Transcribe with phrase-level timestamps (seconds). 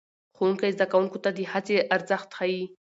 [0.35, 2.63] ښوونکی زده کوونکو ته د هڅې ارزښت ښيي